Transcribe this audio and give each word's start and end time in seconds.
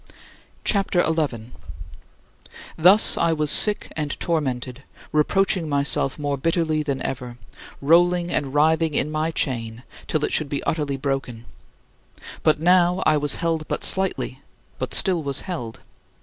CHAPTER 0.63 0.97
XI 1.01 1.13
25. 1.13 1.51
Thus 2.75 3.19
I 3.19 3.33
was 3.33 3.51
sick 3.51 3.93
and 3.95 4.19
tormented, 4.19 4.81
reproaching 5.11 5.69
myself 5.69 6.17
more 6.17 6.39
bitterly 6.39 6.81
than 6.81 7.03
ever, 7.03 7.37
rolling 7.83 8.31
and 8.31 8.51
writhing 8.51 8.95
in 8.95 9.11
my 9.11 9.29
chain 9.29 9.83
till 10.07 10.25
it 10.25 10.31
should 10.33 10.49
be 10.49 10.63
utterly 10.63 10.97
broken. 10.97 11.45
By 12.41 12.55
now 12.57 13.03
I 13.05 13.17
was 13.17 13.35
held 13.35 13.67
but 13.67 13.83
slightly, 13.83 14.41
but 14.79 14.95
still 14.95 15.21
was 15.21 15.41
held. 15.41 15.81